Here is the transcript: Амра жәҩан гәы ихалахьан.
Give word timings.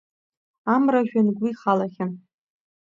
Амра 0.73 1.07
жәҩан 1.07 1.27
гәы 1.37 1.47
ихалахьан. 1.49 2.11